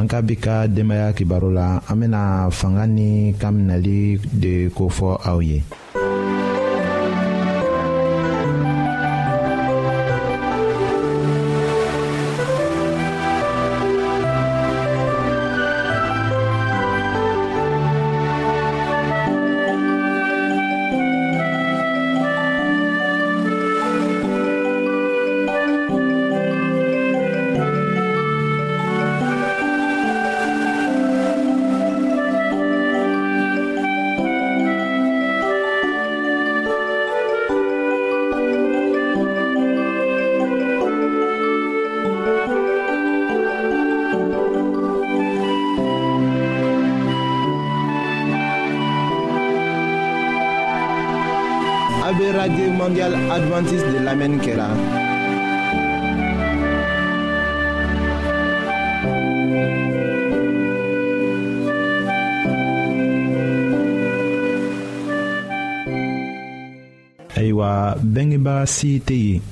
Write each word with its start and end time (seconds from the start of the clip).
an 0.00 0.08
ka 0.08 0.18
bi 0.24 0.32
ka 0.44 0.56
denbaya 0.76 1.08
kibaro 1.16 1.48
la 1.58 1.68
an 1.90 1.96
bena 2.00 2.22
fanga 2.58 2.84
ni 2.96 3.10
kan 3.40 3.52
minɛli 3.60 3.98
de 4.42 4.52
kofɔ 4.76 5.10
aw 5.30 5.38
ye 5.48 5.58
mondial 52.90 53.14
adventiste 53.36 53.88
de 53.94 54.00
lamɛnni 54.06 54.38
kɛra 54.44 54.66
ayiwa 67.36 67.94
Bengiba 68.02 68.66
si 68.74 68.90
teye, 69.00 69.34
yen 69.36 69.42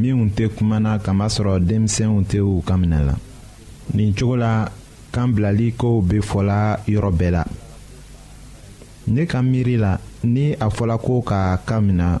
minw 0.00 0.28
te 0.36 0.44
kumana 0.56 0.92
kamasro 1.04 1.54
denmisɛnw 1.68 2.18
tɛ 2.30 2.38
u 2.40 2.60
ou 2.60 2.64
minɛ 2.80 3.14
nin 3.94 4.10
cogo 4.18 4.36
la 4.42 4.52
kan 5.12 5.28
bilali 5.34 5.68
kow 5.80 5.96
be 6.08 6.16
fɔla 6.30 6.60
yɔrɔ 6.92 7.10
bɛɛ 7.18 7.30
la 7.36 7.42
ne 9.12 9.22
ka 9.30 9.38
miiri 9.50 9.76
la 9.84 9.92
ni 10.34 10.46
a 10.52 10.68
fɔla 10.76 10.96
ko 11.06 11.22
ka 11.28 11.56
kan 11.68 11.80
mina 11.86 12.20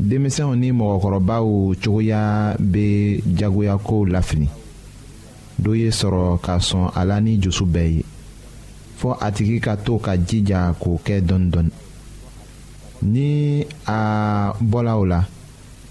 denmisɛnw 0.00 0.54
ni 0.56 0.68
mɔgɔkɔrɔbaw 0.72 1.44
cogoya 1.82 2.22
bɛ 2.72 2.86
jagoyako 3.38 4.06
lafili 4.12 4.48
dɔ 5.62 5.72
ye 5.80 5.90
sɔrɔ 5.90 6.38
ka 6.40 6.58
sɔn 6.60 6.90
a 6.94 7.04
la 7.04 7.18
ni 7.20 7.36
jusu 7.42 7.64
bɛɛ 7.66 7.88
ye 7.96 8.04
fɔ 9.00 9.16
a 9.20 9.30
tigi 9.32 9.60
ka 9.60 9.74
to 9.76 9.98
ka 9.98 10.12
jija 10.16 10.74
k'o 10.78 10.98
kɛ 11.04 11.20
dɔɔni-dɔɔni 11.20 11.70
ni 13.02 13.66
a 13.86 14.54
bɔla 14.60 14.92
o 14.98 15.04
la 15.04 15.24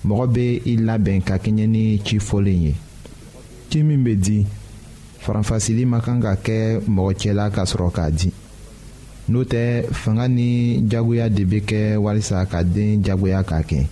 mɔgɔ 0.06 0.28
bɛ 0.34 0.62
i 0.66 0.76
labɛn 0.78 1.22
ka 1.26 1.38
kɛɲɛ 1.38 1.68
ni 1.70 2.00
ci 2.04 2.18
fɔlen 2.20 2.62
ye 2.64 2.76
ci 3.70 3.84
min 3.84 4.04
bɛ 4.06 4.16
di 4.24 4.46
faranfasili 5.20 5.86
ma 5.86 6.00
kan 6.00 6.22
ka 6.22 6.36
kɛ 6.36 6.80
mɔgɔ 6.88 7.14
cɛla 7.20 7.52
ka 7.52 7.64
sɔrɔ 7.66 7.92
k'a 7.92 8.12
di 8.12 8.32
n'o 9.28 9.44
tɛ 9.44 9.84
fanga 9.92 10.30
ni 10.30 10.80
jagoya 10.90 11.28
de 11.30 11.44
bɛ 11.44 11.60
kɛ 11.66 11.98
walasa 11.98 12.46
ka 12.48 12.64
den 12.64 13.04
jagoya 13.04 13.44
k'a 13.44 13.60
kɛ. 13.68 13.88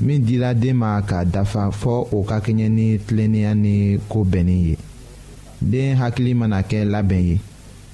min 0.00 0.22
dila 0.24 0.54
den 0.54 0.76
ma 0.78 1.00
ka 1.06 1.24
dafa 1.24 1.70
fɔɔ 1.80 2.06
o 2.12 2.22
ka 2.24 2.38
kɛɲɛ 2.40 2.68
ni 2.68 2.98
tilennenya 3.06 3.54
ni 3.54 3.98
koo 4.08 4.24
bɛnnin 4.24 4.64
ye 4.68 4.76
den 5.60 5.96
hakili 5.96 6.34
mana 6.34 6.62
kɛ 6.62 6.84
labɛn 6.86 7.26
ye 7.28 7.40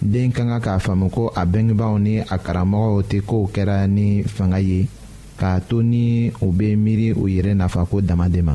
den 0.02 0.32
ka 0.32 0.42
ka 0.44 0.58
k'a 0.60 0.78
faamu 0.78 1.08
ko 1.10 1.28
a 1.34 1.44
bengebaw 1.46 1.98
ni 2.00 2.18
a 2.18 2.36
karamɔgɔw 2.38 3.02
tɛ 3.08 3.20
kow 3.26 3.46
kɛra 3.52 3.86
ni 3.88 4.22
fanga 4.24 4.58
ye 4.60 4.86
k'a 5.38 5.60
to 5.68 5.82
ni 5.82 6.30
u 6.42 6.52
be 6.52 6.76
miiri 6.76 7.12
u 7.16 7.24
yɛrɛ 7.26 7.54
nafa 7.56 7.84
ko 7.86 8.00
damaden 8.00 8.44
ma 8.44 8.54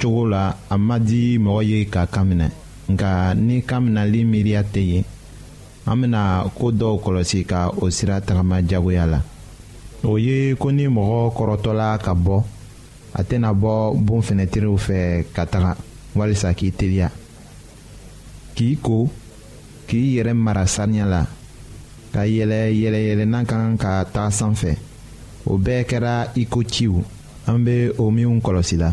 cogo 0.00 0.24
la 0.32 0.56
a 0.72 0.76
ma 0.86 0.96
di 1.06 1.22
mɔgɔ 1.44 1.60
ye 1.70 1.78
ka 1.94 2.02
kan 2.14 2.24
minɛ 2.28 2.48
nka 2.92 3.10
ni 3.46 3.56
kan 3.68 3.80
minɛli 3.84 4.20
miiriya 4.30 4.62
tɛ 4.72 4.80
yen 4.92 5.04
an 5.88 5.96
bɛna 6.00 6.22
ko 6.58 6.66
dɔw 6.80 6.94
kɔlɔsi 7.04 7.40
ka 7.50 7.60
o 7.82 7.90
sira 7.96 8.16
tagama 8.26 8.56
jagoya 8.70 9.04
la 9.12 9.20
o 10.08 10.16
ye 10.18 10.54
ko 10.60 10.70
ni 10.72 10.84
mɔgɔ 10.96 11.18
kɔrɔtɔla 11.36 11.88
ka 12.04 12.12
bɔ 12.24 12.36
a 13.14 13.22
tɛna 13.28 13.50
bɔ 13.62 13.72
bon 14.06 14.20
fɛnɛtiriw 14.26 14.78
fɛ 14.86 14.98
ka 15.34 15.44
taga 15.46 15.72
walisa 16.16 16.54
k'i 16.58 16.70
teliya 16.78 17.08
k'i 18.56 18.78
ko 18.82 19.06
k'i 19.88 20.16
yɛrɛ 20.16 20.32
mara 20.36 20.66
saniya 20.66 21.04
la 21.14 21.22
ka 22.12 22.20
yɛlɛ 22.24 22.60
yɛlɛyɛlɛnna 22.82 23.44
kan 23.46 23.76
ka 23.78 24.04
taa 24.04 24.28
sanfɛ 24.30 24.76
o 25.46 25.58
bɛɛ 25.58 25.84
kɛra 25.90 26.30
iko 26.34 26.62
ciw 26.64 26.94
an 27.46 27.58
bɛ 27.66 27.92
o 27.98 28.10
minnu 28.10 28.40
kɔlɔsi 28.40 28.76
la. 28.78 28.92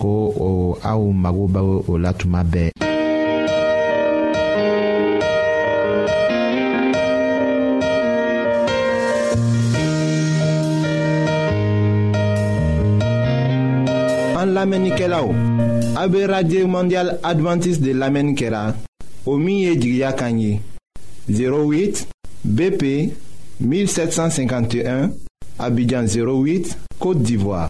ko 0.00 0.32
aw 0.82 1.02
mago 1.12 1.46
la 1.98 2.12
mondial 16.66 17.18
adventiste 17.22 17.82
de 17.82 17.92
lamɛnni 17.92 18.34
kɛra 18.34 18.74
o 19.26 19.36
min 19.36 19.74
08 21.28 22.06
bp 22.44 22.82
1751 23.60 25.10
abidjan 25.58 26.06
08 26.08 26.78
côte 26.98 27.22
d'ivoire. 27.22 27.69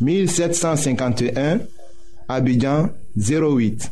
1751, 0.00 1.60
Abidjan 2.28 2.90
08. 3.16 3.90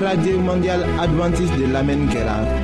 radio 0.00 0.38
mondial 0.40 0.82
adventiste 0.98 1.56
de 1.58 1.66
l'Amen 1.72 2.08
kɛra 2.12 2.63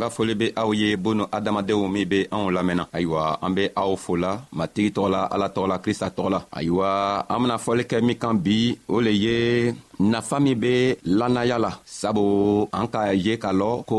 an 0.00 0.08
ka 0.08 0.14
foli 0.16 0.34
be 0.40 0.46
aw 0.60 0.68
ye 0.80 0.88
boonu 1.02 1.24
adamadenw 1.36 1.84
min 1.94 2.08
be 2.12 2.18
anw 2.34 2.48
lamɛnna 2.56 2.84
ayiwa 2.96 3.22
an 3.44 3.52
be 3.56 3.64
aw 3.82 3.92
fola 4.04 4.32
matigi 4.58 4.90
tɔgɔ 4.94 5.08
la 5.14 5.20
ala 5.34 5.46
tɔgɔ 5.54 5.66
la 5.72 5.76
krista 5.84 6.06
tɔgɔ 6.16 6.28
la 6.34 6.40
ayiwa 6.58 6.88
an 7.32 7.40
bena 7.42 7.56
fɔli 7.64 7.84
kɛ 7.90 7.96
min 8.06 8.16
kan 8.22 8.36
bi 8.44 8.58
o 8.94 8.96
le 9.06 9.10
ye 9.24 9.36
nafa 10.00 10.40
min 10.40 10.56
be 10.58 10.96
lannaya 11.04 11.58
la 11.60 11.76
sabu 11.84 12.64
an 12.72 12.86
k'a 12.92 13.12
ye 13.12 13.34
k'a 13.36 13.52
lɔn 13.52 13.84
ko 13.84 13.98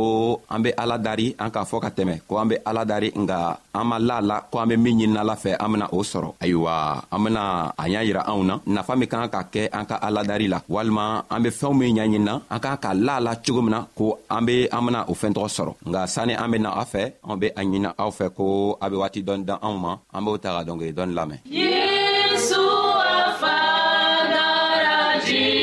an 0.50 0.60
be 0.66 0.72
ala 0.74 0.98
dari 0.98 1.28
an 1.40 1.52
k'a 1.54 1.62
fɔ 1.70 1.78
ka 1.84 1.90
tɛmɛ 1.96 2.16
ko 2.28 2.38
an 2.42 2.48
be 2.50 2.56
ala 2.70 2.82
dari 2.86 3.12
nga 3.22 3.38
an 3.78 3.86
ma 3.88 3.98
la 4.00 4.18
la 4.20 4.38
ko 4.50 4.58
an 4.60 4.70
be 4.70 4.76
min 4.78 4.98
ɲininala 5.00 5.36
fɛ 5.44 5.52
an 5.62 5.70
bena 5.72 5.88
o 5.94 6.00
sɔrɔ 6.12 6.28
ayiwa 6.42 6.76
an 7.14 7.20
bena 7.24 7.44
a 7.78 7.86
y'a 7.90 8.02
yira 8.06 8.22
anw 8.32 8.42
na 8.50 8.56
nafa 8.66 8.94
min 8.98 9.08
k'an 9.12 9.30
ka 9.30 9.42
kɛ 9.54 9.70
an 9.72 9.86
ka 9.86 9.96
aladari 10.08 10.48
la 10.50 10.60
walima 10.70 11.24
an 11.30 11.40
be 11.44 11.50
fɛɛnw 11.50 11.78
min 11.78 11.94
ɲaɲinina 11.98 12.34
an 12.50 12.60
k'an 12.60 12.78
ka 12.82 12.92
la 12.96 13.16
la 13.22 13.36
cogo 13.38 13.62
min 13.62 13.72
na 13.78 13.80
ko 13.98 14.18
an 14.30 14.42
be 14.46 14.68
an 14.74 14.82
bena 14.88 15.00
o 15.08 15.14
fɛɛntɔgɔ 15.14 15.50
sɔrɔ 15.58 15.72
nga 15.90 16.02
sanni 16.14 16.34
an 16.34 16.50
bena 16.52 16.70
aw 16.82 16.86
fɛ 16.92 17.04
an 17.30 17.38
be 17.40 17.48
a 17.60 17.62
ɲini 17.62 17.90
aw 18.04 18.10
fɛ 18.10 18.34
ko 18.38 18.78
a 18.82 18.90
be 18.90 18.96
waati 19.02 19.22
dɔni 19.24 19.46
dan 19.46 19.60
anw 19.62 19.78
ma 19.80 19.92
an 20.16 20.22
b'o 20.26 20.38
ta 20.42 20.50
ka 20.56 20.62
dɔngeri 20.72 20.94
dɔni 20.98 21.14
lamɛn 21.18 21.40
yesu 21.46 22.62
a 23.16 23.22
fa 23.42 23.58
daraji 24.34 25.61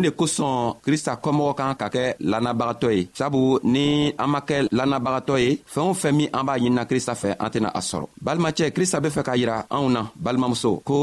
On 0.00 0.02
est 0.04 0.16
krista 0.88 1.12
kɔmɔgɔ 1.24 1.52
kan 1.58 1.74
ka 1.80 1.86
kɛ 1.94 2.02
lanabagatɔ 2.32 2.88
ye 2.96 3.00
sabu 3.18 3.40
ni 3.74 3.84
an 4.22 4.28
ma 4.32 4.40
kɛ 4.48 4.56
lanabagatɔ 4.78 5.34
ye 5.44 5.50
fɛɛn 5.72 5.88
o 5.90 5.94
fɛn 6.02 6.12
min 6.18 6.28
an 6.36 6.44
b'a 6.46 6.54
ɲinina 6.60 6.84
krista 6.90 7.12
fɛ 7.22 7.30
an 7.44 7.50
tɛna 7.54 7.70
a 7.78 7.80
sɔrɔ 7.90 8.06
balimacɛ 8.26 8.64
krista 8.76 8.98
be 9.04 9.08
fɛ 9.16 9.22
k'a 9.26 9.36
yira 9.40 9.56
anw 9.76 9.86
na 9.94 10.00
balimamuso 10.24 10.70
ko 10.88 10.96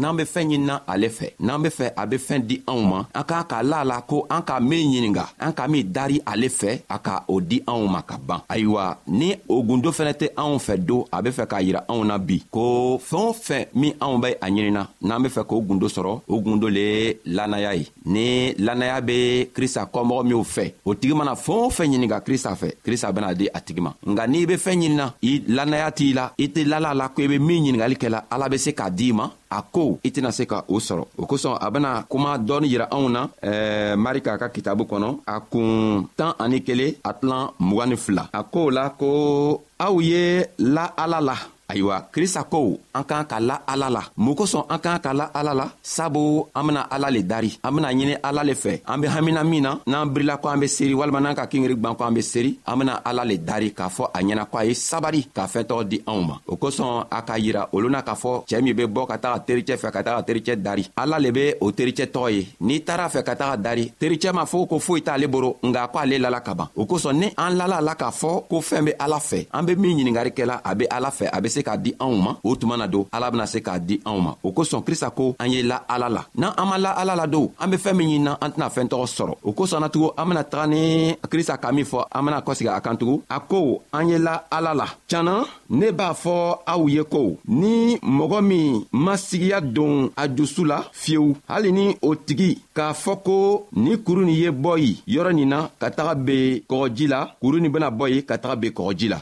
n'an 0.00 0.16
be 0.18 0.24
fɛɛn 0.32 0.46
ɲinina 0.52 0.74
ale 0.92 1.08
fɛ 1.18 1.26
n'an 1.46 1.60
be 1.62 1.68
fɛ 1.78 1.86
a 2.00 2.02
be 2.10 2.16
fɛɛn 2.26 2.42
di 2.48 2.56
anw 2.70 2.80
ma 2.90 2.98
an 3.18 3.24
k'an 3.28 3.44
k'a 3.50 3.60
la 3.70 3.78
a 3.82 3.88
la 3.90 3.96
ko 4.10 4.16
an 4.34 4.42
k'a 4.48 4.58
min 4.70 4.84
ɲininga 4.94 5.24
an 5.46 5.52
k'a 5.56 5.66
min 5.72 5.84
dari 5.96 6.18
ale 6.32 6.48
fɛ 6.60 6.70
a 6.94 6.96
ka 7.06 7.14
o 7.32 7.34
di 7.50 7.58
anw 7.74 7.82
ma 7.94 8.00
ka 8.08 8.16
ban 8.28 8.40
ayiwa 8.52 8.84
ni 9.18 9.28
o 9.54 9.62
gundo 9.66 9.90
fɛnɛ 9.98 10.12
tɛ 10.20 10.26
anw 10.42 10.56
fɛ 10.66 10.74
don 10.88 11.02
a 11.16 11.18
be 11.24 11.30
fɛ 11.38 11.44
k'a 11.50 11.60
yira 11.66 11.80
anw 11.92 12.00
na 12.10 12.16
bi 12.28 12.36
ko 12.54 12.62
fɛɛn 13.10 13.26
o 13.30 13.32
fɛn 13.46 13.62
min 13.80 13.92
anw 14.04 14.14
be 14.22 14.28
a 14.44 14.48
ɲinina 14.48 14.82
n'an 15.06 15.20
be 15.22 15.28
fɛ 15.36 15.42
k'o 15.48 15.60
gundo 15.68 15.86
sɔrɔ 15.96 16.12
o 16.32 16.34
gundo 16.46 16.66
le 16.76 16.84
ye 16.94 17.20
lannaya 17.36 17.72
ye 17.78 17.84
ni 18.14 18.26
lannaya 18.66 18.98
be 19.06 19.25
Christa 19.54 19.86
kom 19.92 20.12
omyo 20.16 20.42
fe. 20.44 20.72
O 20.86 20.94
tigman 20.94 21.28
a 21.30 21.34
fon 21.38 21.70
fe 21.70 21.86
njin 21.88 22.06
nga 22.06 22.20
Christa 22.20 22.54
fe. 22.56 22.74
Christa 22.84 23.12
ben 23.12 23.24
a 23.26 23.34
de 23.34 23.48
a 23.52 23.60
tigman. 23.60 23.94
Nga 24.06 24.26
ni 24.26 24.44
be 24.46 24.58
fe 24.58 24.76
njin 24.76 24.96
nan. 25.00 25.12
I 25.22 25.42
lanayati 25.48 26.12
la. 26.14 26.30
Iti 26.38 26.64
lala 26.64 26.94
lakwe 26.94 27.28
be 27.28 27.38
min 27.38 27.62
njin 27.64 27.76
nga 27.80 27.88
like 27.88 28.08
la. 28.08 28.24
Ala 28.30 28.48
be 28.48 28.58
se 28.58 28.72
ka 28.74 28.90
di 28.90 29.12
man. 29.12 29.30
A 29.50 29.62
kou 29.62 29.98
iti 30.04 30.20
nan 30.22 30.32
se 30.34 30.46
ka 30.50 30.64
osoron. 30.68 31.06
O 31.18 31.26
kouson 31.26 31.56
a 31.60 31.70
ben 31.70 31.84
a 31.86 31.94
kouman 32.10 32.38
doni 32.46 32.68
jira 32.70 32.88
an 32.90 33.04
ou 33.04 33.08
nan. 33.10 33.28
Eh, 33.42 33.94
Marika 33.96 34.38
ka 34.38 34.48
kitabu 34.48 34.84
konon. 34.86 35.18
A 35.26 35.40
kou 35.40 36.04
tan 36.16 36.34
anikele 36.38 36.96
atlan 37.04 37.50
mwanif 37.58 38.08
la. 38.08 38.28
A 38.32 38.42
kou 38.42 38.70
la 38.70 38.90
kou. 38.98 39.60
A 39.78 39.90
ouye 39.92 40.46
la 40.58 40.86
alala. 40.96 41.36
ayiwa 41.68 42.06
krista 42.12 42.44
ko 42.46 42.78
an 42.94 43.04
k'an 43.04 43.24
ka 43.30 43.38
la 43.40 43.56
ala 43.66 43.90
la 43.90 44.02
mun 44.16 44.34
kosɔn 44.34 44.66
an 44.70 44.78
k'an 44.78 44.98
ka 45.02 45.12
la 45.12 45.26
ala 45.34 45.54
la 45.54 45.66
sabu 45.82 46.46
an 46.54 46.62
bena 46.66 46.86
ala 46.90 47.10
le 47.10 47.22
dari 47.22 47.58
an 47.62 47.72
bena 47.74 47.88
ɲini 47.90 48.14
ala 48.22 48.42
le 48.44 48.54
fɛ 48.54 48.80
an 48.86 48.98
be 49.00 49.06
hamina 49.08 49.42
min 49.44 49.60
na 49.62 49.78
n'an 49.86 50.08
birila 50.08 50.36
ko 50.38 50.48
an 50.48 50.60
be 50.60 50.68
seeri 50.68 50.94
walima 50.94 51.20
n'an 51.20 51.34
ka 51.34 51.46
kingeri 51.46 51.74
gwan 51.74 51.96
ko 51.96 52.04
an 52.04 52.14
be 52.14 52.22
seeri 52.22 52.58
an 52.66 52.78
bena 52.78 53.00
ala 53.04 53.24
le 53.24 53.36
dari 53.38 53.72
k'a 53.74 53.88
fɔ 53.88 54.10
a 54.14 54.20
ɲɛna 54.22 54.44
ko 54.50 54.58
a 54.58 54.64
ye 54.64 54.74
sabari 54.74 55.26
k'a 55.34 55.46
fɛɛntɔgɔ 55.46 55.84
di 55.88 56.00
anw 56.06 56.20
ma 56.26 56.38
o 56.46 56.56
kosɔn 56.56 57.06
a 57.10 57.22
k'a 57.22 57.38
yira 57.38 57.68
olu 57.72 57.90
n'a 57.90 58.02
k'a 58.02 58.14
fɔ 58.14 58.44
cɛɛ 58.46 58.62
min 58.62 58.74
be 58.76 58.84
bɔ 58.86 59.06
ka 59.08 59.16
taga 59.18 59.44
tericɛ 59.46 59.76
fɛ 59.76 59.90
ka 59.92 60.02
taga 60.02 60.22
tericɛ 60.22 60.56
dari 60.62 60.86
ala 60.96 61.18
le 61.18 61.32
be 61.32 61.52
o 61.60 61.72
tericɛ 61.72 62.06
tɔgɔ 62.12 62.30
ye 62.34 62.46
n'i 62.60 62.80
taara 62.84 63.08
fɛ 63.08 63.24
ka 63.24 63.34
taga 63.34 63.56
dari 63.62 63.92
tericɛ 64.00 64.32
m'a 64.34 64.44
fɔ 64.46 64.68
ko 64.68 64.78
foyi 64.78 65.02
t'ale 65.02 65.26
boro 65.28 65.56
nga 65.64 65.88
ko 65.88 65.98
ale 65.98 66.18
lala 66.18 66.40
ka 66.40 66.54
ban 66.54 66.68
o 66.76 66.84
kosɔn 66.86 67.16
ni 67.18 67.26
an 67.36 67.50
lala 67.58 67.80
la 67.80 67.94
k'a 67.94 68.10
fɔ 68.12 68.46
ko 68.48 68.60
fɛɛn 68.60 68.84
be 68.84 68.92
ala 69.00 69.18
fɛ 69.18 69.46
an 69.52 69.62
be 69.66 69.74
min 69.74 69.98
ɲiningari 69.98 70.30
kɛla 70.30 70.60
a 70.64 70.74
be 70.74 70.86
ala 70.90 71.10
fɛ 71.10 71.28
a 71.32 71.40
be 71.42 71.48
se 71.56 71.64
k'a 71.64 71.76
di 71.80 71.94
anw 72.02 72.16
ma 72.20 72.32
o 72.44 72.52
tuma 72.60 72.76
na 72.76 72.86
don 72.88 73.06
ala 73.16 73.30
bena 73.32 73.46
se 73.48 73.60
k'a 73.64 73.76
di 73.88 73.96
anw 74.04 74.18
ma 74.20 74.32
o 74.44 74.52
kosɔn 74.52 74.84
krista 74.86 75.10
ko 75.16 75.32
an 75.42 75.48
ye 75.52 75.62
la 75.70 75.78
ala 75.94 76.08
la 76.16 76.22
n'an 76.40 76.52
an 76.60 76.68
ma 76.68 76.76
la 76.84 76.92
ala 77.00 77.14
la 77.16 77.26
don 77.26 77.48
an 77.62 77.70
be 77.72 77.78
fɛɛn 77.84 77.96
min 77.96 78.04
ɲinina 78.06 78.32
an 78.44 78.50
tɛna 78.54 78.68
fɛɛn 78.74 78.90
tɔgɔ 78.92 79.06
sɔrɔ 79.16 79.34
o 79.42 79.50
kosɔn 79.52 79.80
na 79.80 79.88
tugun 79.88 80.12
an 80.20 80.26
bena 80.28 80.42
taga 80.44 80.66
ni 80.72 80.84
krista 81.32 81.56
ka 81.62 81.72
min 81.72 81.84
fɔ 81.90 82.04
an 82.12 82.24
bena 82.24 82.40
kɔsegi 82.46 82.70
a 82.76 82.80
kan 82.80 82.96
tugun 83.00 83.22
a 83.30 83.40
ko 83.40 83.82
an 83.92 84.08
ye 84.10 84.18
la 84.18 84.34
ala 84.50 84.74
la 84.74 84.86
canna 85.08 85.36
ne 85.70 85.90
b'a 85.92 86.10
fɔ 86.22 86.36
aw 86.66 86.82
ye 86.94 87.02
ko 87.04 87.22
ni 87.48 87.96
mɔgɔ 87.98 88.38
min 88.44 88.84
masigiya 88.92 89.60
don 89.60 90.10
a 90.16 90.28
jusu 90.28 90.64
la 90.64 90.82
fiyewu 90.92 91.34
hali 91.48 91.72
ni 91.72 91.86
o 92.02 92.14
tigi 92.14 92.52
k'a 92.74 92.92
fɔ 92.92 93.16
ko 93.24 93.38
nin 93.76 93.96
kuru 93.98 94.24
nin 94.26 94.34
ye 94.44 94.50
bɔ 94.50 94.76
yen 94.78 94.96
yɔrɔ 95.06 95.34
nin 95.34 95.48
na 95.48 95.68
ka 95.80 95.88
taga 95.90 96.14
ben 96.14 96.60
kɔgɔji 96.68 97.06
la 97.08 97.24
kuru 97.40 97.60
nin 97.60 97.70
bena 97.72 97.90
bɔ 97.90 98.08
yen 98.10 98.22
ka 98.22 98.36
taga 98.38 98.56
ben 98.56 98.70
kɔgɔji 98.72 99.08
la 99.10 99.20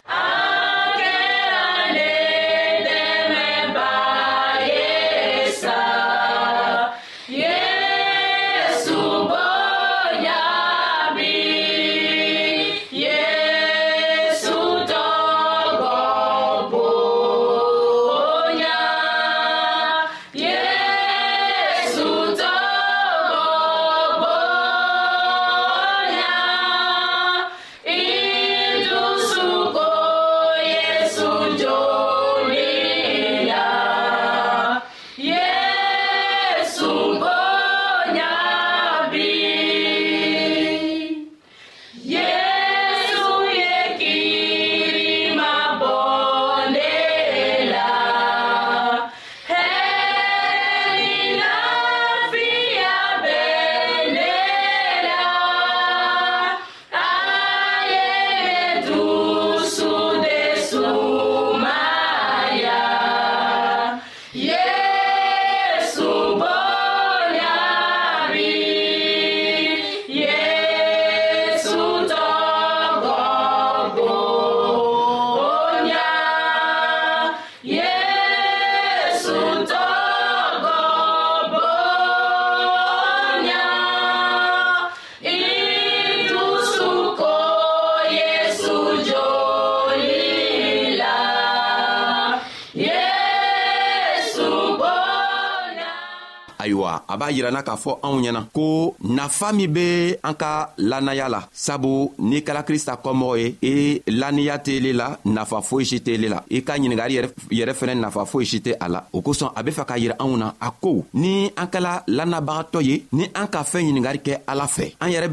la 96.94 97.02
a 97.09 97.16
b'a 97.16 97.30
yirana 97.30 97.62
k'a 97.62 97.76
fɔ 97.76 97.90
anw 98.02 98.20
ɲɛna 98.22 98.40
ko 98.52 98.94
nafa 99.02 99.52
min 99.52 99.68
be 99.72 100.16
an 100.22 100.35
ka 100.35 100.70
lannaya 100.78 101.28
la 101.28 101.40
sabu 101.52 102.12
n'i 102.18 102.40
kɛla 102.40 102.62
krista 102.62 102.96
kɔmɔgɔ 103.02 103.38
ye 103.38 103.46
i 103.62 103.68
e 103.68 104.02
lanniya 104.11 104.59
t'ele 104.59 104.92
la 104.94 105.18
nafa 105.24 105.61
foyi 105.62 105.85
si 105.87 106.00
t'ele 106.00 106.28
la 106.28 106.42
i 106.50 106.62
ka 106.62 106.74
ɲiningari 106.76 107.14
yɛrɛ 107.52 107.72
fɛnɛ 107.74 107.94
nafa 107.98 108.24
foyi 108.24 108.46
si 108.46 108.59
tɛ 108.59 108.74
a 108.80 108.88
la 108.88 109.04
o 109.12 109.20
kosɔn 109.20 109.52
a 109.57 109.62
be 109.62 109.70
fɛ 109.72 109.85
k'a 109.87 109.98
yira 109.98 110.14
anw 110.18 110.37
na 110.37 110.52
a 110.61 110.70
ko 110.70 111.04
ni 111.14 111.50
an 111.57 111.66
kɛla 111.66 112.02
lannabagatɔ 112.07 112.83
ye 112.83 113.02
ni 113.12 113.24
an 113.35 113.46
ka 113.48 113.62
fɛɛn 113.62 113.87
ɲiningari 113.90 114.18
kɛ 114.22 114.40
ala 114.46 114.64
fɛ 114.66 114.94
an 115.00 115.09
yɛrɛ 115.09 115.26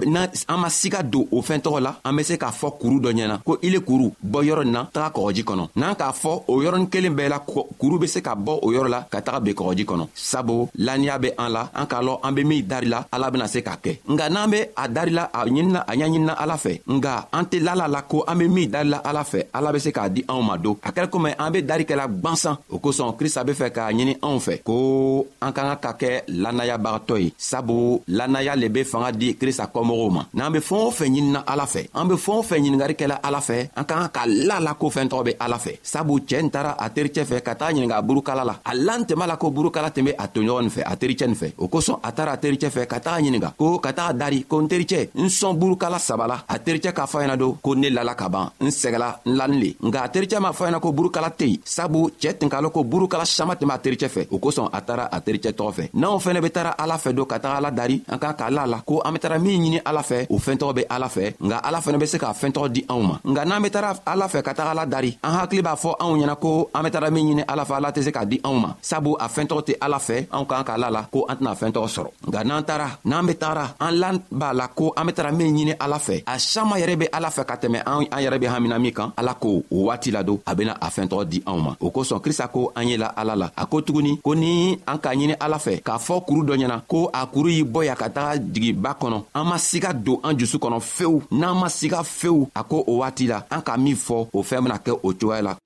an 0.48 0.58
ma 0.60 0.68
siga 0.70 1.04
don 1.10 1.26
o 1.32 1.42
fɛn 1.42 1.62
tɔgɔ 1.62 1.80
la 1.82 1.96
an 2.04 2.16
be 2.16 2.24
se 2.24 2.36
k'a 2.38 2.52
fɔ 2.52 2.78
kuru 2.80 3.00
dɔ 3.00 3.12
ɲɛna 3.14 3.44
ko 3.44 3.58
ile 3.62 3.80
kuru 3.80 4.12
bɔ 4.26 4.44
yɔrɔ 4.48 4.64
nin 4.64 4.72
na 4.74 4.86
taga 4.92 5.10
kɔgɔji 5.14 5.44
kɔnɔ 5.44 5.70
n'an 5.78 5.94
k'a 5.96 6.12
fɔ 6.14 6.44
o 6.48 6.60
yɔrɔnin 6.62 6.90
kelen 6.90 7.14
bɛɛ 7.16 7.30
la 7.30 7.40
kuru 7.40 8.00
be 8.00 8.08
se 8.08 8.22
ka 8.22 8.36
bɔ 8.36 8.60
o 8.64 8.68
yɔrɔ 8.72 8.88
la 8.90 9.02
ka 9.12 9.20
taga 9.22 9.40
ben 9.44 9.54
kɔgɔji 9.54 9.86
kɔnɔ 9.86 10.08
sabu 10.16 10.70
lanniya 10.78 11.18
be 11.22 11.30
an 11.38 11.51
la 11.56 11.70
an 11.76 11.86
k'a 11.88 12.02
lɔn 12.02 12.18
an 12.24 12.32
be 12.34 12.44
min 12.44 12.64
darila 12.68 13.06
ala 13.12 13.30
bena 13.32 13.48
se 13.48 13.60
k'a 13.68 13.76
kɛ 13.84 13.98
nga 14.10 14.30
n'an 14.30 14.50
be 14.50 14.60
a 14.76 14.88
darila 14.88 15.30
a 15.34 15.46
ɲinina 15.46 15.84
a 15.88 15.94
ɲaɲinina 15.96 16.34
ala 16.44 16.58
fɛ 16.58 16.80
nga 16.96 17.28
an 17.32 17.44
tɛ 17.52 17.58
lala 17.64 17.88
la 17.88 18.02
ko 18.04 18.24
an 18.28 18.36
be 18.40 18.48
min 18.48 18.70
darila 18.72 19.02
ala 19.10 19.24
fɛ 19.24 19.44
ala 19.54 19.72
be 19.74 19.80
se 19.80 19.90
k'a 19.92 20.10
di 20.10 20.24
anw 20.28 20.42
ma 20.42 20.58
don 20.58 20.78
a 20.84 20.92
kɛra 20.92 21.08
komi 21.10 21.32
an 21.38 21.52
be 21.52 21.62
dari 21.62 21.84
kɛla 21.84 22.08
gwansan 22.08 22.58
o 22.72 22.80
kosɔn 22.80 23.16
krista 23.20 23.44
be 23.46 23.52
fɛ 23.54 23.70
k'a 23.72 23.92
ɲini 23.92 24.18
anw 24.22 24.40
fɛ 24.40 24.64
ko 24.64 25.28
an 25.42 25.52
ka 25.54 25.64
ka 25.70 25.76
ka 25.76 25.92
kɛ 26.02 26.24
lanayabagatɔ 26.28 27.20
ye 27.22 27.34
sabu 27.38 28.02
lanaya 28.08 28.56
le 28.56 28.70
be 28.70 28.84
fanga 28.84 29.12
di 29.12 29.34
krista 29.36 29.68
kɔmɔgɔw 29.74 30.12
ma 30.12 30.24
n'an 30.34 30.52
be 30.54 30.60
fɛɛn 30.60 30.88
o 30.88 30.92
fɛn 30.92 31.10
ɲinina 31.12 31.44
ala 31.46 31.66
fɛ 31.66 31.88
an 31.94 32.06
be 32.08 32.16
fɛɛn 32.16 32.40
o 32.40 32.42
fɛn 32.44 32.60
ɲiningari 32.64 32.96
kɛla 32.96 33.20
ala 33.24 33.40
fɛ 33.40 33.70
an 33.76 33.84
ka 33.86 33.96
ka 34.02 34.08
ka 34.10 34.22
la 34.28 34.60
la 34.60 34.74
ko 34.74 34.90
fɛɛn 34.90 35.10
tɔgɔ 35.10 35.24
be 35.26 35.34
ala 35.40 35.58
fɛ 35.58 35.78
sabu 35.84 36.20
cɛɛ 36.20 36.42
n 36.44 36.50
tara 36.50 36.76
a 36.80 36.90
tericɛ 36.90 37.26
fɛ 37.26 37.42
ka 37.44 37.54
taa 37.56 37.72
ɲininga 37.72 38.02
burukala 38.06 38.44
la 38.46 38.60
a 38.66 38.72
lantɛma 38.74 39.28
la 39.28 39.36
ko 39.38 39.50
burukala 39.52 39.92
tun 39.94 40.06
be 40.06 40.12
a 40.18 40.28
toɲɔgɔn 40.28 40.70
fɛ 40.70 40.82
a 40.86 40.96
tericɛ 40.96 41.28
nin 41.28 41.38
fɛ 41.42 41.52
o 41.58 41.68
kosɔn 41.68 41.98
a 42.04 42.12
taara 42.12 42.32
a 42.34 42.38
tericɛ 42.44 42.70
fɛ 42.76 42.86
ka 42.92 43.00
taga 43.06 43.22
ɲininga 43.22 43.50
ko 43.60 43.80
ka 43.80 43.92
taga 43.98 44.14
dari 44.22 44.44
ko 44.50 44.62
n 44.62 44.68
tericɛ 44.70 45.10
n 45.18 45.26
sɔn 45.28 45.58
burukala 45.60 46.00
saba 46.00 46.26
la 46.28 46.38
a 46.48 46.56
tericɛ 46.60 46.92
k'a 46.98 47.06
fɔ 47.12 47.18
ɲɛna 47.26 47.38
don 47.38 47.58
ko 47.64 47.74
ne 47.76 47.88
lala 47.90 48.14
ka 48.16 48.30
ban 48.30 48.52
n 48.62 48.70
sɛgɛla 48.80 49.10
n 49.26 49.34
lanin 49.40 49.60
le 49.64 49.70
nka 49.88 50.00
a 50.06 50.08
tericɛ 50.10 50.38
m'a 50.42 50.52
fɔ 50.52 50.66
ɲɛna 50.70 50.80
ko 50.82 50.92
burukala 50.94 51.30
tɛ 51.34 51.46
yen 51.52 51.60
sabu 51.66 52.10
cɛɛ 52.22 52.38
tun 52.40 52.50
k'a 52.50 52.62
lɔn 52.62 52.72
ko 52.72 52.84
burukala 52.84 53.26
saman 53.26 53.58
tɛmɛ 53.58 53.74
a 53.76 53.80
tericɛ 53.86 54.08
fɛ 54.16 54.28
o 54.32 54.38
kosɔn 54.38 54.70
a 54.74 54.80
taara 54.82 55.06
a 55.16 55.20
tericɛ 55.22 55.52
tɔgɔ 55.58 55.72
fɛ 55.78 55.84
n'anw 55.94 56.20
fɛnɛ 56.22 56.42
be 56.44 56.50
taara 56.50 56.72
ala 56.78 56.96
fɛ 56.96 57.14
don 57.16 57.26
ka 57.26 57.38
taga 57.40 57.58
ala 57.58 57.72
dari 57.72 58.02
an 58.08 58.18
kan 58.20 58.34
k'a 58.34 58.50
la 58.52 58.66
la 58.66 58.82
ko 58.82 59.02
an 59.04 59.12
be 59.14 59.20
taara 59.20 59.40
min 59.40 59.62
ɲini 59.62 59.80
ala 59.86 60.02
fɛ 60.04 60.28
o 60.30 60.38
fɛntɔgɔ 60.38 60.74
be 60.76 60.84
ala 60.90 61.08
fɛ 61.08 61.34
nka 61.42 61.58
ala 61.68 61.80
fɛnɛ 61.80 61.98
be 62.00 62.06
se 62.06 62.18
k'a 62.18 62.34
fɛntɔgɔ 62.34 62.70
di 62.74 62.82
anw 62.88 63.02
ma 63.02 63.20
nka 63.24 63.46
n'an 63.48 63.64
be 63.64 63.70
taara 63.70 63.92
ala 64.06 64.28
fɛ 64.28 64.42
ka 64.44 64.54
taga 64.54 64.72
ala 64.72 64.86
dari 64.86 65.18
an 65.24 65.34
hakili 65.40 65.62
b'a 65.64 65.76
fɔ 65.76 65.96
anw 66.00 66.18
ɲɛna 66.22 66.36
ko 66.40 66.70
an 66.76 66.84
be 66.84 66.90
taara 66.90 67.10
min 67.12 67.26
ɲini 67.28 67.44
ala 67.48 67.64
fɛ 67.66 67.74
ala 67.78 67.92
tɛ 67.92 68.04
se 68.04 68.12
k'a 68.12 68.26
di 68.30 68.38
anw 68.44 68.60
ma 68.62 68.74
sabu 68.82 69.16
a 69.20 69.28
fɛntɔgɔ 69.30 69.62
tɛ 69.68 69.74
ala 69.82 69.98
fɛ 69.98 70.28
anw 70.32 70.46
k'an 70.48 70.64
k'a 70.66 70.78
la 70.78 70.90
la 70.90 71.02
ko 71.12 71.26
an 71.32 71.38
tɛna 71.38 71.56
fɛn 71.56 71.72
tɔgɔ 71.72 71.88
sɔrɔ 71.88 72.10
nka 72.28 72.44
n'an 72.44 72.64
taara 72.64 72.88
n'an 73.06 73.26
be 73.26 73.34
taara 73.34 73.76
an 73.80 73.92
lan 74.00 74.20
b'a 74.32 74.54
la 74.54 74.68
ko 74.68 74.94
an 74.98 75.06
be 75.08 75.14
tara 75.14 75.32
min 75.32 75.48
ɲini 75.56 75.76
ala 75.80 75.98
fɛ 75.98 76.24
a 76.28 76.40
saman 76.40 76.80
yɛrɛ 76.80 76.96
be 77.00 77.06
ala 77.14 77.30
fɛ 77.30 77.46
ka 77.48 77.56
tɛmɛ 77.56 77.84
an 77.86 78.06
yɛrɛ 78.24 78.40
be 78.40 78.46
hamina 78.48 78.80
min 78.82 78.94
kan 78.94 79.12
ala 79.18 79.34
ko 79.36 79.64
o 79.72 79.86
waati 79.88 80.12
la 80.12 80.20
a 80.46 80.56
bena 80.56 80.74
a 80.82 80.88
fɛɛntɔgɔ 80.90 81.26
di 81.30 81.40
anw 81.46 81.60
ma 81.62 81.76
o 81.80 81.90
kosɔn 81.92 82.22
krista 82.22 82.48
ko 82.52 82.72
an 82.76 82.88
ye 82.88 82.98
la 82.98 83.08
ala 83.16 83.36
la 83.36 83.50
a 83.58 83.66
ko 83.66 83.82
tuguni 83.82 84.20
ko 84.24 84.34
ni 84.36 84.74
an 84.88 84.98
k'a 85.00 85.16
ɲini 85.16 85.36
ala 85.40 85.58
fɛ 85.58 85.82
k'a 85.82 85.98
fɔ 85.98 86.26
kuru 86.28 86.42
dɔ 86.44 86.56
ɲɛna 86.62 86.82
ko 86.88 87.10
a 87.14 87.26
kuru 87.28 87.50
y'i 87.50 87.64
bɔ 87.64 87.86
ya 87.86 87.96
ka 87.96 88.10
taga 88.10 88.40
jigiba 88.40 88.98
kɔnɔ 89.00 89.24
an 89.36 89.46
ma 89.48 89.56
siga 89.58 89.94
don 90.04 90.20
an 90.24 90.38
jusu 90.38 90.58
kɔnɔ 90.60 90.80
fewu 90.82 91.22
n'an 91.32 91.60
ma 91.60 91.68
siga 91.70 92.04
fewu 92.04 92.50
a 92.56 92.64
ko 92.64 92.84
o 92.88 92.98
waati 93.00 93.28
la 93.30 93.44
an 93.50 93.62
ka 93.62 93.78
min 93.78 93.96
fɔ 93.96 94.28
o 94.34 94.42
fɛɛn 94.44 94.64
bena 94.64 94.78
kɛ 94.80 94.92
o 95.04 95.12
cogoya 95.14 95.42
la 95.44 95.58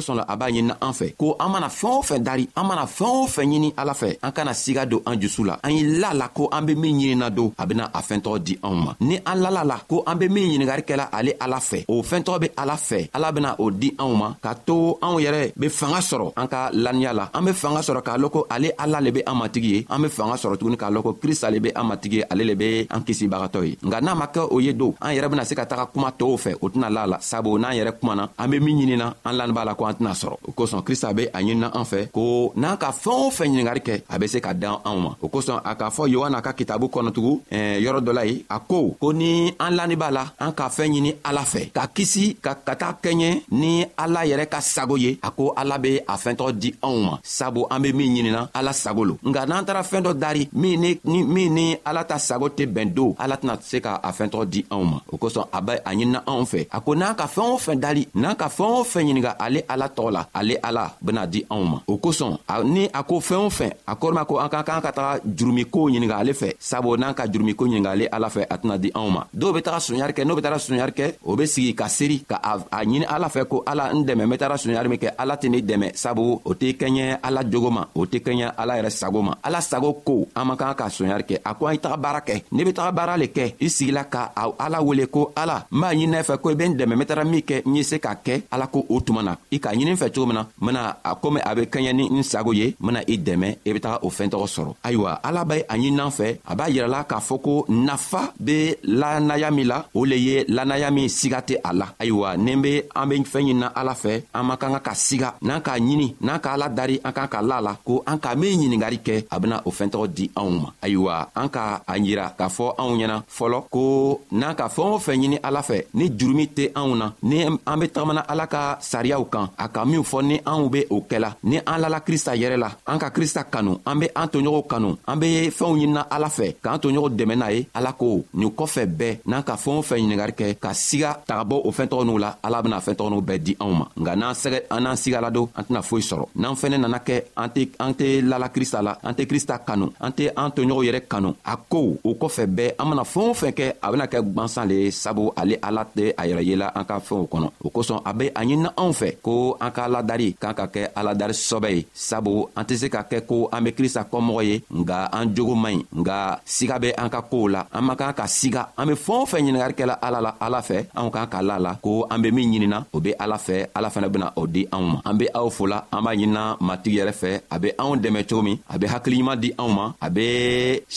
kosɔn 0.00 0.16
la 0.16 0.24
a 0.26 0.36
b'a 0.36 0.46
ɲinina 0.50 0.76
an 0.80 0.92
fɛ 0.92 1.14
ko 1.16 1.36
an 1.38 1.48
mana 1.52 1.68
fɛɛn 1.68 1.98
o 1.98 2.02
fɛn 2.02 2.18
dari 2.24 2.48
an 2.56 2.66
mana 2.66 2.84
fɛɛn 2.86 3.16
o 3.22 3.26
fɛn 3.28 3.46
ɲini 3.52 3.72
ala 3.76 3.92
fɛ 3.94 4.16
an 4.22 4.30
kana 4.32 4.50
siga 4.54 4.86
don 4.88 5.02
an 5.06 5.16
jusu 5.20 5.44
la 5.44 5.58
an 5.62 5.70
ye 5.70 5.82
la 6.00 6.12
la 6.14 6.28
ko 6.28 6.48
an 6.52 6.62
be 6.66 6.74
min 6.74 6.96
ɲinina 6.98 7.30
don 7.34 7.52
a 7.58 7.66
bena 7.66 7.90
a 7.92 8.00
fɛɛntɔgɔ 8.00 8.38
di 8.44 8.56
anw 8.62 8.74
ma 8.84 8.94
ni 9.00 9.18
an 9.26 9.36
lala 9.42 9.62
la 9.64 9.76
ko 9.88 10.02
an 10.06 10.16
be 10.18 10.28
min 10.28 10.48
ɲiningari 10.60 10.82
kɛla 10.88 11.08
ale 11.12 11.32
ala 11.40 11.56
fɛ 11.58 11.84
o 11.88 12.02
fɛɛntɔgɔ 12.02 12.38
be 12.40 12.48
ala 12.56 12.74
fɛ 12.74 13.10
ala 13.14 13.32
bena 13.32 13.56
o 13.58 13.70
di 13.70 13.90
anw 13.98 14.14
ma 14.16 14.34
k'a 14.42 14.54
to 14.66 14.98
anw 15.02 15.18
yɛrɛ 15.20 15.52
be 15.58 15.68
fanga 15.68 15.98
sɔrɔ 16.00 16.32
an 16.36 16.46
ka 16.48 16.70
laniya 16.72 17.12
la 17.14 17.28
an 17.34 17.44
be 17.44 17.52
fanga 17.52 17.80
sɔrɔ 17.80 18.02
k'a 18.02 18.18
lɔn 18.18 18.30
ko 18.30 18.46
ale 18.50 18.72
ala 18.78 19.00
le 19.00 19.10
be 19.12 19.20
an 19.26 19.34
matigi 19.34 19.68
ye 19.74 19.86
an 19.90 20.02
be 20.02 20.08
fanga 20.08 20.34
sɔrɔ 20.36 20.56
tuguni 20.56 20.76
k'a 20.76 20.90
lɔn 20.90 21.02
ko 21.02 21.12
krista 21.20 21.50
le 21.50 21.60
be 21.60 21.70
an 21.74 21.84
matigi 21.88 22.12
ye 22.18 22.24
ale 22.30 22.44
le 22.44 22.54
be 22.56 22.86
an 22.90 23.00
kisibagatɔ 23.04 23.64
ye 23.68 23.76
nka 23.82 24.00
n'a 24.00 24.14
ma 24.16 24.26
kɛ 24.26 24.48
o 24.50 24.58
ye 24.60 24.72
don 24.72 24.94
an 25.00 25.12
yɛrɛ 25.14 25.28
bena 25.30 25.44
se 25.44 25.54
ka 25.54 25.64
taga 25.66 25.86
kuma 25.92 26.10
tɔɔw 26.12 26.36
fɛ 26.44 26.56
o 26.62 26.68
tɛna 26.68 26.90
la 26.90 27.04
la 27.06 27.18
sabu 27.20 27.58
n'an 27.58 27.72
yɛrɛ 27.74 27.92
kumana 28.00 28.28
an 28.38 28.48
be 28.50 28.58
min 28.60 28.78
ɲinina 28.78 29.12
an 29.24 29.32
lanin 29.36 29.54
b'a 29.54 29.64
la 29.66 29.74
ko 29.74 29.84
an 29.90 29.94
tɛna 29.98 30.12
sɔrɔ 30.14 30.36
o 30.48 30.50
kosɔn 30.56 30.82
krista 30.82 31.12
be 31.12 31.22
a 31.32 31.40
ɲinina 31.42 31.68
an 31.78 31.84
fɛ 31.84 32.10
ko 32.12 32.52
n'an 32.56 32.76
ka 32.76 32.90
fɛɛn 33.02 33.20
o 33.26 33.30
fɛn 33.30 33.46
ɲiningari 33.50 33.80
kɛ 33.82 34.02
a 34.08 34.18
be 34.18 34.26
se 34.26 34.38
ka 34.40 34.52
dan 34.54 34.76
anw 34.84 35.00
ma 35.04 35.16
o 35.20 35.26
kosɔn 35.28 35.60
a 35.64 35.74
k'a 35.74 35.90
fɔ 35.90 36.08
yohana 36.14 36.42
ka 36.42 36.52
kitabu 36.52 36.86
kɔnɔ 36.88 37.10
tugun 37.12 37.40
eh, 37.50 37.78
yɔrɔ 37.84 38.00
dɔ 38.06 38.12
la 38.14 38.22
ye 38.24 38.44
a 38.48 38.58
ko 38.60 38.94
ko 39.00 39.12
ni 39.12 39.52
an 39.58 39.72
lani 39.78 39.96
b'a 39.96 40.10
la 40.10 40.24
an 40.38 40.52
ka 40.52 40.68
fɛɛn 40.68 40.92
ɲini 40.94 41.14
ala 41.24 41.42
fɛ 41.42 41.72
ka 41.72 41.84
kisi 41.96 42.36
ka 42.44 42.54
ka 42.66 42.74
taa 42.76 42.94
kɛɲɛ 43.02 43.42
ni 43.52 43.84
ala 43.98 44.20
yɛrɛ 44.26 44.46
ka 44.48 44.60
sago 44.60 44.96
ye 44.96 45.18
a 45.22 45.30
ko 45.30 45.52
ala 45.56 45.78
be 45.78 45.98
a 46.06 46.14
fɛntɔgɔ 46.16 46.52
di 46.58 46.72
anw 46.82 46.98
ma 47.04 47.18
sabu 47.22 47.64
an 47.70 47.80
be 47.82 47.92
min 47.92 48.10
ɲinina 48.14 48.48
ala 48.54 48.72
sago 48.72 49.02
lo 49.04 49.14
nga 49.22 49.46
n'an 49.46 49.64
taara 49.64 49.82
fɛɛn 49.82 50.02
dɔ 50.02 50.14
dari 50.18 50.48
min 50.52 50.80
ni, 50.80 50.98
ni, 51.04 51.22
min 51.22 51.54
ni 51.54 51.76
ala 51.84 52.04
ta 52.04 52.16
sago 52.18 52.48
tɛ 52.48 52.64
bɛn 52.72 52.92
don 52.94 53.14
ala 53.18 53.36
tɛna 53.36 53.56
se 53.62 53.80
ka 53.80 54.00
a 54.02 54.10
fɛntɔgɔ 54.12 54.44
di 54.50 54.62
anw 54.70 54.84
ma 54.84 54.98
o 55.12 55.16
kosɔn 55.16 55.44
a 55.52 55.60
be 55.62 55.72
a 55.72 55.80
ɲinina 55.92 56.22
anw 56.26 56.44
fɛ 56.52 56.66
a 56.70 56.80
ko 56.80 56.94
n'an 56.94 57.14
ka 57.16 57.26
fɛɛn 57.34 57.50
o 57.54 57.56
fɛn 57.58 57.78
dali 57.80 58.08
n'an 58.14 58.36
ka 58.36 58.48
fɛɛn 58.56 58.72
o 58.80 58.84
fɛn 58.84 59.04
ɲininga 59.06 59.32
ale 59.38 59.60
ala 59.68 59.79
ala 59.80 59.88
tɔgɔ 59.96 60.10
la 60.12 60.26
ale 60.34 60.54
ala 60.62 60.92
bena 61.00 61.26
di 61.26 61.40
anw 61.50 61.64
ma 61.72 61.78
o 61.86 61.96
kosɔn 61.96 62.36
ni 62.64 62.88
a 62.92 63.02
ko 63.02 63.20
fɛɛn 63.20 63.46
o 63.46 63.50
fɛn 63.50 63.70
a 63.86 63.94
kɔrɔma 63.96 64.26
ko 64.26 64.38
an 64.38 64.48
ka 64.48 64.62
kan 64.62 64.80
ka 64.80 64.92
taga 64.92 65.20
jurumikow 65.36 65.88
ɲininga 65.88 66.16
ale 66.20 66.32
fɛ 66.32 66.48
sabu 66.58 66.96
n'an 66.96 67.14
ka 67.14 67.24
jurumiko 67.32 67.64
ɲininga 67.66 67.88
ale 67.92 68.06
ala 68.12 68.28
fɛ 68.28 68.42
a 68.50 68.56
tɛna 68.58 68.78
di 68.78 68.90
anw 68.94 69.10
ma 69.10 69.22
dɔw 69.34 69.52
be 69.54 69.60
taga 69.60 69.80
soɲari 69.80 70.12
kɛ 70.12 70.24
n'o 70.24 70.36
be 70.36 70.42
taga 70.42 70.58
soɲari 70.58 70.92
kɛ 70.92 71.14
o 71.24 71.36
be 71.36 71.46
sigi 71.46 71.74
ka 71.74 71.86
seeri 71.88 72.20
ka 72.28 72.36
a 72.42 72.82
ɲini 72.84 73.06
ala 73.08 73.28
fɛ 73.28 73.46
ko 73.48 73.62
ala 73.66 73.90
n 73.94 74.04
dɛmɛ 74.04 74.22
n 74.26 74.30
be 74.30 74.36
taga 74.36 74.54
soɲari 74.56 74.88
min 74.88 74.98
kɛ 74.98 75.10
ala 75.18 75.36
tɛ 75.36 75.48
ne 75.50 75.58
dɛmɛ 75.60 75.96
sabu 75.96 76.40
o 76.44 76.54
tɛ 76.54 76.76
kɛɲɛ 76.76 77.18
ala 77.22 77.40
jogo 77.50 77.70
ma 77.70 77.84
o 77.94 78.04
tɛ 78.06 78.18
kɛɲɛ 78.24 78.52
ala 78.58 78.74
yɛrɛ 78.78 78.90
sago 78.90 79.22
ma 79.22 79.34
ala 79.44 79.60
sago 79.62 79.92
ko 80.04 80.26
an 80.36 80.44
man 80.46 80.56
kan 80.56 80.74
ka 80.74 80.88
soɲari 80.88 81.22
kɛ 81.24 81.40
a 81.44 81.54
ko 81.54 81.66
an 81.66 81.74
i 81.74 81.78
taga 81.78 81.96
baara 81.96 82.20
kɛ 82.20 82.42
ne 82.52 82.64
be 82.64 82.72
taga 82.72 82.92
baara 82.94 83.16
le 83.18 83.26
kɛ 83.26 83.54
i 83.60 83.66
sigila 83.68 84.04
ka 84.10 84.30
ala 84.36 84.82
wele 84.82 85.06
ko 85.06 85.32
ala 85.36 85.64
n 85.72 85.80
b'a 85.80 85.92
ɲinina 85.94 86.22
fɛ 86.22 86.38
ko 86.42 86.50
i 86.50 86.54
be 86.54 86.64
n 86.64 86.76
dɛmɛ 86.76 86.92
n 86.92 86.98
be 86.98 87.04
taga 87.06 87.24
min 87.30 87.42
kɛ 87.42 87.64
n 87.66 87.76
ye 87.76 87.82
se 87.82 87.96
k'a 87.96 88.16
kɛ 88.26 88.42
ala 88.52 88.66
ko 88.66 88.84
o 88.88 89.00
tuma 89.00 89.22
na 89.24 89.36
i 89.52 89.59
k'a 89.60 89.72
ɲini 89.74 89.92
n 89.92 89.96
fɛ 89.96 90.08
cogo 90.12 90.26
min 90.26 90.34
na 90.36 90.42
n 90.42 90.46
bena 90.66 90.82
a 91.04 91.14
komi 91.14 91.40
a 91.44 91.54
be 91.54 91.62
kɛɲɛ 91.72 91.92
ni 91.92 92.04
n 92.18 92.22
sago 92.24 92.52
ye 92.52 92.66
n 92.68 92.74
bena 92.86 93.00
i 93.06 93.16
dɛmɛ 93.18 93.48
i 93.66 93.72
be 93.72 93.78
taga 93.80 93.98
o 94.02 94.08
fɛɛntɔgɔ 94.10 94.46
sɔrɔ 94.54 94.72
ayiwa 94.82 95.10
ala 95.22 95.44
be 95.44 95.54
a 95.68 95.74
ɲininan 95.76 96.10
fɛ 96.10 96.38
a 96.46 96.54
b'a 96.56 96.66
yirɛla 96.70 97.04
k'a 97.06 97.20
fɔ 97.20 97.40
ko 97.42 97.64
nafa 97.68 98.32
be 98.42 98.74
lanaya 98.84 99.50
min 99.52 99.66
la 99.68 99.84
o 99.94 100.04
le 100.04 100.16
ye 100.16 100.44
lanaya 100.48 100.90
min 100.90 101.08
siga 101.08 101.40
tɛ 101.42 101.56
a 101.62 101.72
la 101.72 101.86
ayiwa 102.00 102.36
ni 102.38 102.56
be 102.56 102.82
an 102.96 103.06
be 103.08 103.14
fɛɛn 103.20 103.44
ɲinina 103.44 103.66
ala 103.76 103.92
fɛ 103.94 104.22
an 104.34 104.44
man 104.46 104.56
kan 104.56 104.72
ka 104.72 104.80
ka 104.80 104.90
siga 104.94 105.34
n'an 105.42 105.60
k'a 105.60 105.78
ɲini 105.78 106.14
n'an 106.22 106.40
k'a 106.40 106.56
ladari 106.56 107.00
an 107.04 107.12
kan 107.12 107.28
ka 107.28 107.40
la 107.42 107.60
la 107.60 107.76
ko 107.84 108.02
an 108.06 108.18
k'a 108.18 108.34
min 108.36 108.56
ɲiningari 108.58 108.98
kɛ 109.02 109.26
a 109.30 109.38
bena 109.38 109.62
o 109.66 109.70
fɛɛntɔgɔ 109.70 110.06
di 110.14 110.30
anw 110.36 110.50
ma 110.60 110.68
ayiwa 110.82 111.26
an 111.36 111.48
ka 111.48 111.82
a 111.86 111.94
yira 111.98 112.32
k'a 112.36 112.48
fɔ 112.48 112.74
anw 112.78 112.96
ɲɛna 112.96 113.22
fɔlɔ 113.28 113.62
ko 113.70 114.20
n'an 114.32 114.54
ka 114.54 114.68
fɛɛn 114.68 114.94
o 114.94 114.98
fɛn 114.98 115.16
ɲini 115.20 115.38
ala 115.44 115.60
fɛ 115.62 115.84
ni 115.94 116.08
jurumi 116.18 116.46
tɛ 116.48 116.72
anw 116.74 116.96
na 116.96 117.12
ni 117.22 117.42
an 117.44 117.76
be 117.80 117.86
tagamana 117.88 118.22
ala 118.28 118.46
ka 118.46 118.78
sariyaw 118.80 119.24
kan 119.30 119.49
kan 119.50 119.64
a 119.64 119.68
ka 119.68 119.84
minw 119.84 120.02
fɔ 120.02 120.18
ni 120.24 120.36
anw 120.44 120.68
be 120.70 120.80
o 120.90 121.02
kɛla 121.08 121.34
ni 121.44 121.58
an 121.66 121.78
lala 121.80 122.00
krista 122.00 122.34
yɛrɛ 122.36 122.56
la 122.56 122.70
an 122.86 122.98
ka 122.98 123.10
krista 123.10 123.44
kanu 123.44 123.78
an 123.86 123.98
be 123.98 124.08
an 124.14 124.28
toɲɔgɔnw 124.28 124.66
kanu 124.66 124.96
an 125.06 125.18
be 125.18 125.50
fɛnw 125.50 125.76
ɲinina 125.78 126.02
ala 126.10 126.28
fɛ 126.28 126.54
k'an 126.62 126.78
toɲɔgɔn 126.78 127.16
dɛmɛ 127.18 127.36
n'a 127.36 127.50
ye 127.52 127.66
ala 127.74 127.92
ko 127.92 128.24
nin 128.34 128.50
kɔfɛ 128.50 128.86
bɛɛ 128.98 129.18
n'an 129.26 129.42
ka 129.42 129.56
fɛɛn 129.56 129.78
o 129.78 129.82
fɛn 129.82 129.98
ɲiningari 129.98 130.32
kɛ 130.34 130.54
ka 130.60 130.70
siga 130.72 131.18
tagabɔ 131.26 131.60
o 131.66 131.70
fɛntɔgɔninw 131.70 132.18
la 132.20 132.34
ala 132.42 132.62
bena 132.62 132.78
fɛntɔgɔninw 132.80 133.20
bɛɛ 133.26 133.38
di 133.44 133.54
anw 133.60 133.72
ma 133.78 133.86
nka 133.96 134.14
n'an 134.16 134.34
sɛgɛ 134.34 134.60
an 134.70 134.80
n'an 134.82 134.96
sigala 134.96 135.30
don 135.32 135.48
an 135.56 135.64
tɛna 135.64 135.82
foyi 135.82 136.02
sɔrɔ 136.02 136.26
n'an 136.36 136.54
fɛnɛ 136.54 136.76
nana 136.80 136.98
kɛ 136.98 137.22
an 137.36 137.48
tɛ 137.50 137.68
an 137.78 137.92
tɛ 137.94 138.22
lala 138.28 138.48
krista 138.48 138.82
la 138.82 138.96
an 139.02 139.12
tɛ 139.14 139.26
krista 139.26 139.58
kanu 139.64 139.92
an 140.00 140.12
tɛ 140.16 140.32
an 140.36 140.50
toɲɔgɔnw 140.50 140.84
yɛrɛ 140.86 141.00
kanu 141.08 141.34
a 141.44 141.56
ko 141.56 141.98
o 142.04 142.10
kɔfɛ 142.14 142.44
bɛɛ 142.46 142.74
an 142.78 142.88
mana 142.88 143.02
fɛɛn 143.02 143.30
o 143.30 143.34
fɛn 143.34 143.52
kɛ 143.52 143.72
a 143.82 143.90
bena 143.90 144.06
kɛ 144.06 144.18
gwansan 144.34 144.68
le 144.68 144.74
ye 144.74 144.90
sabu 144.90 145.30
ale 145.36 145.56
ala 145.62 145.86
tɛ 145.96 146.14
a 146.18 146.22
yɛrɛ 146.28 146.42
yela 146.44 146.72
an 146.74 146.84
ka 146.84 146.98
fɛnw 146.98 147.28
kɔnɔ 147.28 147.48
o 147.64 147.68
kosɔn 147.70 148.00
a 148.04 148.12
be 148.14 148.28
a 148.28 148.32
ɲinina 148.42 148.70
anw 148.76 148.92
fɛ 148.92 149.16
ko 149.22 149.30
ko 149.40 149.46
an 149.64 149.70
ka 149.76 149.82
aladari 149.88 150.28
kan 150.42 150.54
ka 150.58 150.64
kɛ 150.74 150.82
aladari 151.00 151.34
sɔbɛ 151.48 151.68
ye 151.76 151.82
sabu 152.08 152.32
an 152.58 152.64
tɛ 152.68 152.74
se 152.80 152.86
ka 152.94 153.00
kɛ 153.10 153.18
ko 153.30 153.36
an 153.54 153.60
be 153.64 153.70
krista 153.78 154.02
kɔmɔgɔ 154.10 154.42
ye 154.48 154.56
nga 154.80 154.98
an 155.18 155.24
jogo 155.36 155.54
man 155.64 155.74
ɲi 155.76 155.82
nga 156.00 156.16
siga 156.56 156.76
be 156.82 156.88
an 157.02 157.08
ka 157.14 157.20
koow 157.30 157.46
la 157.54 157.60
an 157.76 157.82
man 157.86 157.96
kan 158.00 158.12
ka 158.18 158.24
siga 158.38 158.62
an 158.80 158.86
be 158.88 158.94
fɛɛn 159.04 159.20
o 159.24 159.26
fɛn 159.30 159.40
ɲiningarikɛla 159.44 159.94
ala 160.06 160.18
la 160.26 160.30
ala 160.46 160.60
fɛ 160.68 160.78
anw 160.98 161.08
kan 161.14 161.26
ka 161.32 161.38
la 161.48 161.56
la 161.64 161.72
ko 161.84 161.90
an 162.12 162.18
be 162.22 162.28
min 162.36 162.48
ɲinina 162.52 162.78
o 162.96 162.98
be 163.04 163.10
ala 163.22 163.36
fɛ 163.46 163.56
ala 163.76 163.88
fɛnɛ 163.94 164.08
bena 164.14 164.28
o 164.40 164.42
di 164.54 164.62
anw 164.76 164.84
ma 164.92 164.98
an 165.08 165.14
be 165.20 165.26
aw 165.38 165.46
fola 165.56 165.78
an 165.94 166.00
b'a 166.04 166.12
ɲinina 166.18 166.42
matigi 166.66 166.98
yɛrɛ 167.00 167.14
fɛ 167.22 167.30
a 167.54 167.56
be 167.62 167.68
anw 167.80 167.92
dɛmɛ 168.04 168.20
cogo 168.28 168.42
min 168.46 168.56
a 168.72 168.74
be 168.80 168.86
hakiliɲuman 168.92 169.40
di 169.42 169.48
anw 169.62 169.70
ma 169.78 169.84
a 170.06 170.08
be 170.16 170.26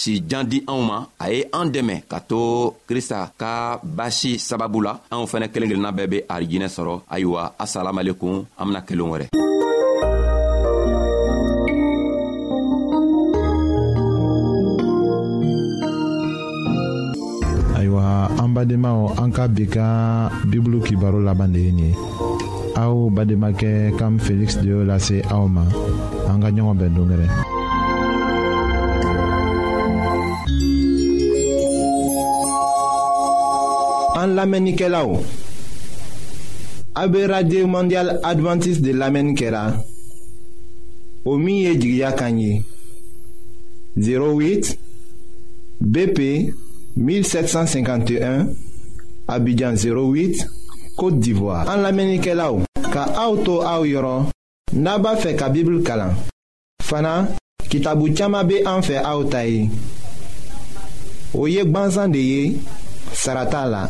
sijan 0.02 0.44
di 0.52 0.58
anw 0.74 0.82
ma 0.90 0.98
a 1.24 1.26
ye 1.32 1.40
an 1.58 1.68
dɛmɛ 1.76 1.96
ka 2.12 2.20
to 2.30 2.42
krista 2.90 3.20
ka 3.42 3.52
basi 3.98 4.32
sababu 4.48 4.80
la 4.88 4.94
anw 5.14 5.24
fɛnɛ 5.32 5.46
kelen 5.52 5.70
kelenna 5.70 5.92
bɛɛ 5.98 6.10
be 6.14 6.18
arijinɛ 6.36 6.68
sɔrɔ 6.78 6.94
ayiwa 7.16 7.42
asalamalekun 7.64 8.33
kun 8.34 8.46
an 8.60 8.66
bena 8.68 8.82
kelen 8.88 9.08
wɛrɛ 9.12 9.26
ayiwa 17.78 18.06
an 18.42 18.50
badenmaw 18.58 19.00
an 19.22 19.30
ka 19.36 19.46
bi 19.48 19.66
ka 19.76 19.86
bibulu 20.50 20.80
kibaro 20.86 21.20
laban 21.24 21.54
de 21.54 21.60
ye 21.66 21.72
nin 21.72 21.86
ye 21.90 21.92
aw 22.82 22.94
bademakɛ 23.16 23.94
kam 24.02 24.18
feliksi 24.26 24.62
de 24.66 24.70
y'o 24.74 24.82
lase 24.84 25.18
aw 25.36 25.46
ma 25.48 25.62
an 26.30 26.42
ka 26.42 26.50
ɲɔgɔn 26.56 26.78
bɛn 26.82 26.94
dongɛrɛ 26.98 27.28
an 34.24 34.30
lamɛnnikɛlaw 34.38 35.08
A 36.96 37.08
be 37.08 37.26
radev 37.26 37.66
mondyal 37.66 38.20
Adventist 38.22 38.82
de 38.82 38.94
lamen 38.96 39.34
kera 39.36 39.84
O 41.26 41.36
miye 41.38 41.76
jigya 41.78 42.12
kanyi 42.14 42.64
08 43.98 44.76
BP 45.82 46.20
1751 46.96 48.50
Abidjan 49.28 49.76
08 49.76 50.46
Kote 50.96 51.18
Divoa 51.20 51.66
An 51.68 51.82
lamen 51.82 52.20
kera 52.22 52.52
ou 52.52 52.62
Ka 52.92 53.08
auto 53.18 53.62
a 53.62 53.80
ou 53.80 53.90
yoron 53.90 54.30
Naba 54.74 55.16
fe 55.18 55.34
ka 55.36 55.50
bibil 55.50 55.82
kalan 55.82 56.14
Fana 56.84 57.28
kitabu 57.70 58.14
tchama 58.14 58.44
be 58.44 58.62
anfe 58.70 59.02
a 59.02 59.18
ou 59.18 59.26
tayi 59.26 59.70
O 61.34 61.48
yek 61.48 61.72
banzan 61.74 62.12
de 62.14 62.20
ye 62.22 62.60
Sarata 63.14 63.66
la 63.66 63.90